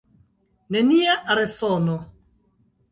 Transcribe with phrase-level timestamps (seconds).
[0.77, 1.95] Nenia resono.